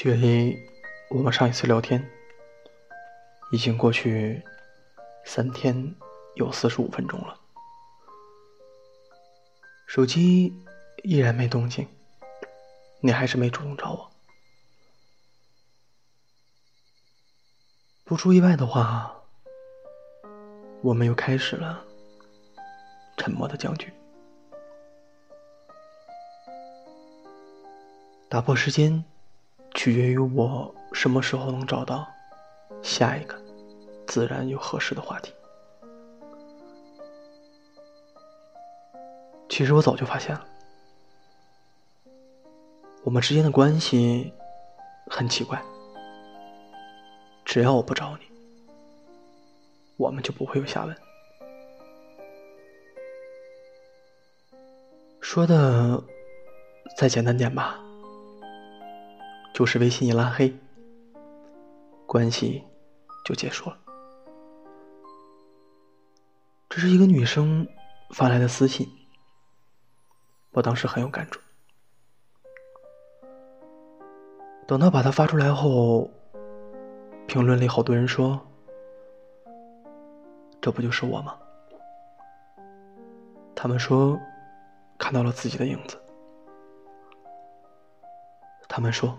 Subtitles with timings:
[0.00, 0.56] 距离
[1.10, 2.08] 我们上一次聊天
[3.50, 4.40] 已经过去
[5.24, 5.92] 三天
[6.36, 7.36] 有四十五分钟了，
[9.88, 10.54] 手机
[11.02, 11.84] 依然没动静，
[13.00, 14.08] 你还是没主动找我。
[18.04, 19.20] 不出意外的话，
[20.80, 21.84] 我们又开始了
[23.16, 23.92] 沉默的僵局。
[28.28, 29.04] 打破时间，
[29.78, 32.04] 取决于我什么时候能找到
[32.82, 33.40] 下一个
[34.08, 35.32] 自然又合适的话题。
[39.48, 40.44] 其实我早就发现了，
[43.04, 44.34] 我们之间的关系
[45.06, 45.62] 很奇怪。
[47.44, 48.24] 只要我不找你，
[49.96, 50.96] 我们就不会有下文。
[55.20, 56.02] 说的
[56.96, 57.84] 再简单点吧。
[59.58, 60.56] 就是微信一拉黑，
[62.06, 62.62] 关系
[63.24, 63.76] 就结束了。
[66.68, 67.66] 这是一个女生
[68.10, 68.86] 发来的私信，
[70.52, 71.40] 我当时很有感触。
[74.64, 76.08] 等到把它发出来后，
[77.26, 78.40] 评论里好多人说
[80.62, 81.36] ：“这不就是我吗？”
[83.56, 84.16] 他们说
[84.96, 86.00] 看到了自己的影子，
[88.68, 89.18] 他们说。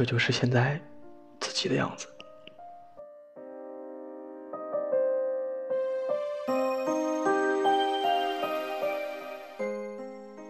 [0.00, 0.80] 这就是现在
[1.40, 2.08] 自己的样子。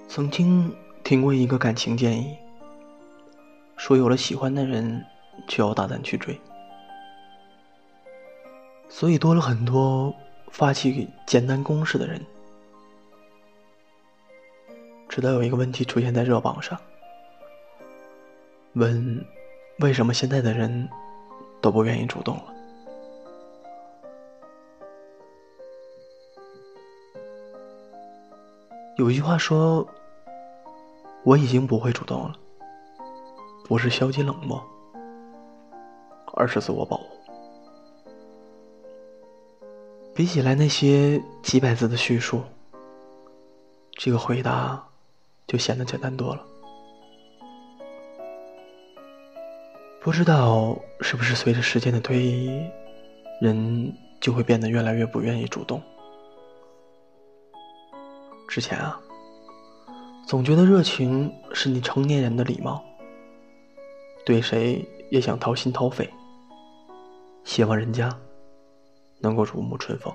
[0.06, 0.72] 曾经
[1.03, 2.38] 听过一个感情建议，
[3.77, 5.05] 说有了喜欢的人
[5.49, 6.41] 就要大胆去追，
[8.88, 10.15] 所以多了很多
[10.53, 12.25] 发起简单攻势的人。
[15.09, 16.81] 直到有一个问题出现在热榜上，
[18.75, 19.40] 问。
[19.81, 20.89] 为什么现在的人
[21.61, 22.45] 都不愿意主动了？
[28.97, 29.89] 有一句话说
[31.25, 32.37] ：“我已经不会主动了，
[33.65, 34.63] 不是消极冷漠，
[36.35, 37.07] 而是自我保护。”
[40.15, 42.43] 比起来那些几百字的叙述，
[43.93, 44.85] 这个回答
[45.47, 46.45] 就显得简单多了。
[50.03, 52.66] 不知道是不是随着时间的推移，
[53.38, 55.81] 人就会变得越来越不愿意主动。
[58.49, 58.99] 之前啊，
[60.27, 62.83] 总觉得热情是你成年人的礼貌，
[64.25, 66.09] 对谁也想掏心掏肺，
[67.44, 68.11] 希望人家
[69.19, 70.11] 能够如沐春风。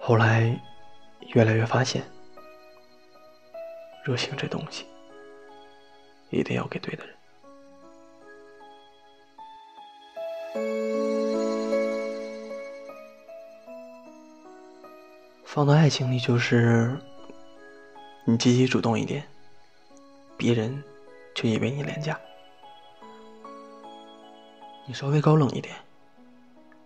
[0.00, 0.60] 后来，
[1.34, 2.02] 越来越发现，
[4.02, 4.84] 热情这东西，
[6.30, 7.14] 一定要给对的人。
[15.52, 16.96] 放到爱情里，就是
[18.24, 19.20] 你积极主动一点，
[20.36, 20.80] 别人
[21.34, 22.14] 就以为你廉价；
[24.86, 25.74] 你稍微高冷一点，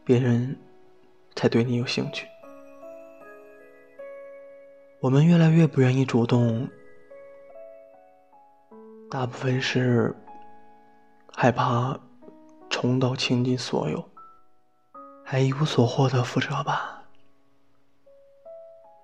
[0.02, 0.58] 别人
[1.36, 2.26] 才对你有兴趣。
[5.00, 6.66] 我们越来越不愿意主动，
[9.10, 10.16] 大部分是
[11.30, 12.00] 害怕
[12.70, 14.08] 重蹈倾尽所有，
[15.22, 16.93] 还一无所获的覆辙吧。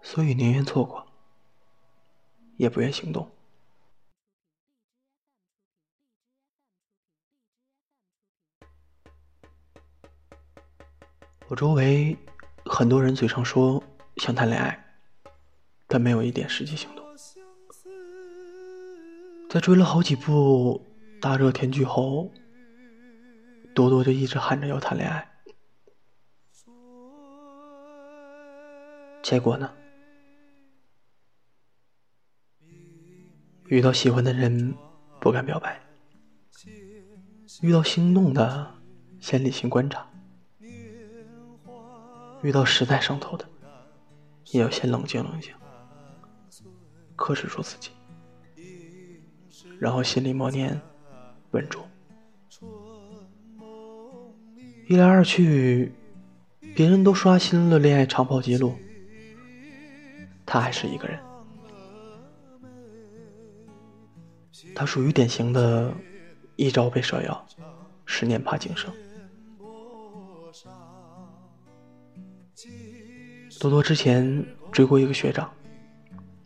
[0.03, 1.07] 所以宁愿错过，
[2.57, 3.31] 也不愿行动。
[11.47, 12.17] 我周围
[12.65, 13.83] 很多人嘴上说
[14.17, 14.85] 想谈恋爱，
[15.89, 17.05] 但没有一点实际行动。
[19.49, 20.81] 在追了好几部
[21.21, 22.31] 大热甜剧后，
[23.75, 25.29] 多多就一直喊着要谈恋爱，
[29.23, 29.73] 结果呢？
[33.71, 34.75] 遇到喜欢的人，
[35.21, 35.71] 不敢表白；
[37.63, 38.69] 遇到心动的，
[39.21, 40.01] 先理性观察；
[42.43, 43.49] 遇到实在上头的，
[44.51, 45.55] 也要先冷静冷静，
[47.15, 47.91] 克制住自己，
[49.79, 50.81] 然后心里默念
[51.53, 51.79] “稳住”。
[54.89, 55.93] 一来二去，
[56.75, 58.75] 别人都刷新了恋爱长跑记录，
[60.45, 61.21] 他还是一个人。
[64.81, 65.93] 他属于典型的，
[66.57, 67.47] 一朝被蛇咬，
[68.07, 68.91] 十年怕井绳。
[73.61, 74.43] 多多之前
[74.73, 75.53] 追过一个学长，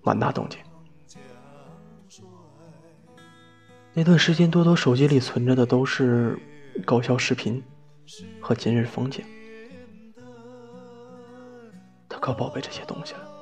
[0.03, 0.59] 蛮大动静。
[3.93, 6.37] 那段时间，多多手机里存着的都是
[6.85, 7.63] 搞笑视频
[8.41, 9.25] 和今日风景。
[12.09, 13.34] 他可宝贝这些东西了。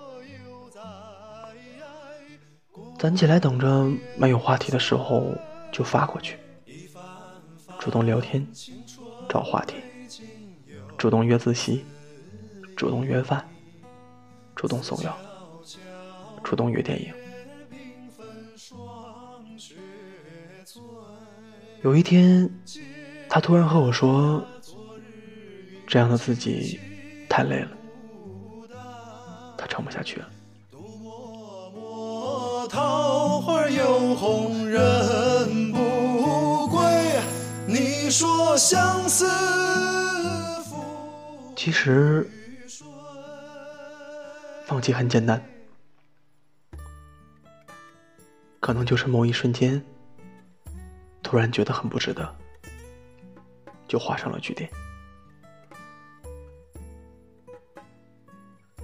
[3.02, 5.36] 攒起来，等着没有话题的时候
[5.72, 6.38] 就发过去，
[7.80, 8.46] 主动聊天，
[9.28, 9.74] 找话题，
[10.96, 11.84] 主动约自习，
[12.76, 13.44] 主动约饭，
[14.54, 15.18] 主动送药，
[16.44, 17.12] 主动约电影。
[21.82, 22.48] 有一天，
[23.28, 24.40] 他突然和我说
[25.88, 26.78] ：“这样的自己
[27.28, 27.76] 太累了，
[29.58, 30.28] 他撑不下去了。”
[34.22, 36.80] 同人不归，
[37.66, 39.28] 你说相思
[41.56, 42.30] 其实，
[44.64, 45.44] 放弃很简单，
[48.60, 49.84] 可能就是某一瞬间。
[51.20, 52.32] 突然觉得很不值得，
[53.88, 54.70] 就画上了句点。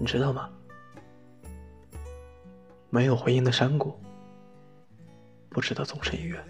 [0.00, 0.50] 你知道吗？
[2.90, 3.96] 没有回应的山谷，
[5.58, 6.40] 不值得纵身一跃。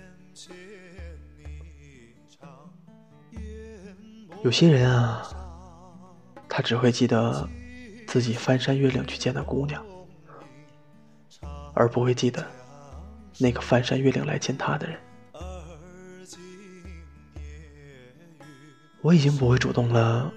[4.45, 5.23] 有些人啊，
[6.47, 7.49] 他只会记得
[8.07, 9.83] 自己翻山越岭去见的姑娘，
[11.73, 12.47] 而不会记得
[13.39, 15.01] 那个翻山越岭来见他的人。
[19.01, 20.31] 我已经不会主动了，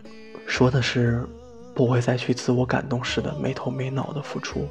[0.47, 1.27] 说的是
[1.75, 4.65] 不会再去自我感动似的没头没脑的付出，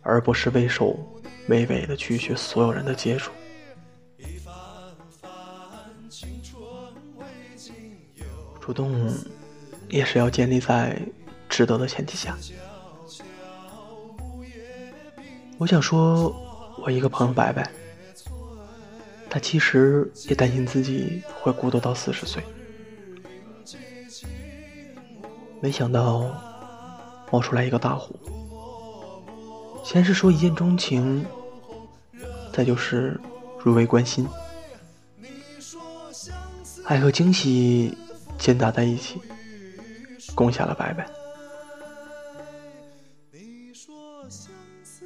[0.00, 0.96] 而不是畏首
[1.48, 3.32] 畏尾的拒绝所有人的接触。
[8.60, 9.12] 主动
[9.88, 11.00] 也是要建立在
[11.48, 12.36] 值得的前提下。
[15.58, 16.34] 我想说，
[16.84, 17.70] 我一个朋友白白。
[19.28, 22.42] 他其实也担心自己会孤独到四十岁，
[25.58, 26.30] 没想到
[27.30, 28.14] 冒出来一个大虎。
[29.84, 31.24] 先是说一见钟情，
[32.52, 33.20] 再就是
[33.62, 34.26] 如为关心，
[36.84, 37.96] 爱和惊喜
[38.38, 39.20] 兼杂在一起，
[40.34, 41.06] 攻下了白白。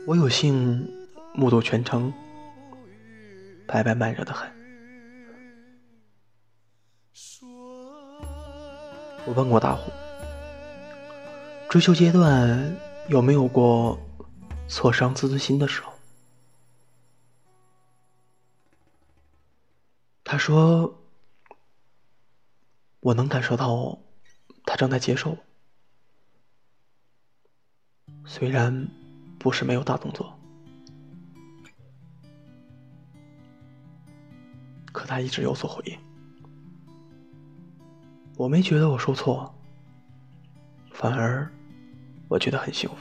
[0.06, 0.88] 我有幸
[1.34, 2.12] 目睹全程。
[3.66, 4.48] 白白慢热的很。
[9.24, 9.90] 我问过大虎，
[11.68, 12.76] 追求阶段
[13.08, 13.98] 有没有过
[14.68, 15.92] 挫伤自尊心的时候？
[20.24, 21.02] 他说
[23.00, 23.98] ：“我能感受到
[24.64, 25.38] 他正在接受，
[28.24, 28.88] 虽然
[29.38, 30.36] 不是没有大动作。”
[34.92, 35.98] 可他一直有所回应，
[38.36, 39.54] 我没觉得我说错，
[40.90, 41.50] 反而
[42.28, 42.96] 我觉得很幸福。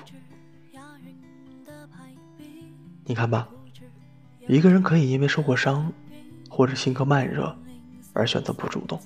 [3.06, 3.48] 你看吧，
[4.48, 5.92] 一个人可以因为受过伤，
[6.50, 7.56] 或者性格慢热，
[8.14, 9.00] 而选择不主动，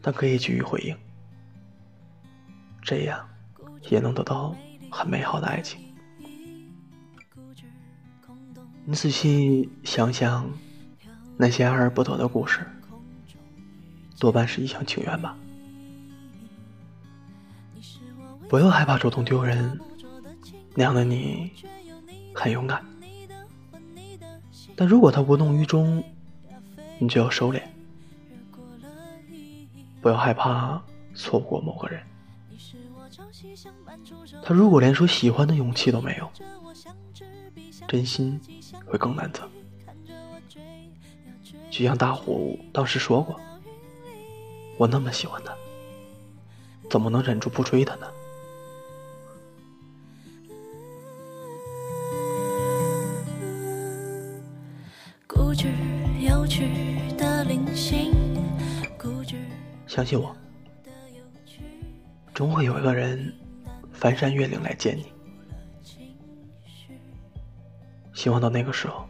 [0.00, 0.96] 但可以给予回应，
[2.80, 3.28] 这样
[3.90, 4.56] 也能得到
[4.90, 5.80] 很美好的爱情。
[8.84, 10.50] 你仔细想想。
[11.38, 12.66] 那些爱而不得的故事，
[14.18, 15.36] 多半是一厢情愿吧。
[18.48, 19.78] 不要害怕主动丢人，
[20.74, 21.52] 那样的你
[22.36, 22.84] 很勇敢。
[24.76, 26.04] 但如果他无动于衷，
[26.98, 27.62] 你就要收敛。
[30.02, 30.80] 不要害怕
[31.14, 32.02] 错过某个人，
[34.42, 36.30] 他如果连说喜欢的勇气都没有，
[37.88, 38.38] 真心
[38.84, 39.40] 会更难得。
[41.70, 43.40] 就像大虎当时说过
[44.78, 45.52] ：“我那么喜欢他，
[46.88, 48.06] 怎么能忍住不追他呢？”
[59.86, 60.36] 相信我，
[62.34, 63.34] 终会有一个人
[63.92, 65.06] 翻山越岭来见你。
[68.12, 69.06] 希望到那个时候。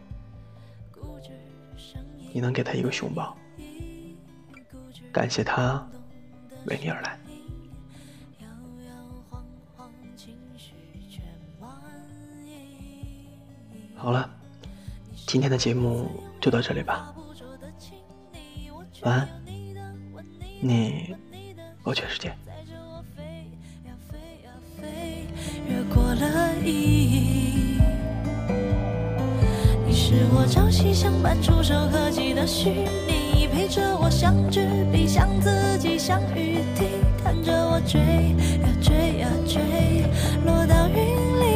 [2.33, 3.35] 你能给他一个熊抱，
[5.11, 5.89] 感谢他
[6.67, 7.19] 为你而来。
[13.95, 14.31] 好了，
[15.27, 16.11] 今天的节目
[16.47, 17.13] 就到这里吧，
[19.03, 19.29] 晚安，
[20.61, 21.13] 你
[21.83, 22.33] 我全世界。
[29.93, 32.71] 是我朝夕相伴、触手可及的虚
[33.09, 36.87] 拟，陪着我像纸笔，像自己，像雨滴，
[37.25, 37.99] 看着我追
[38.63, 40.07] 呀追呀追，
[40.45, 40.95] 落到云
[41.41, 41.56] 里。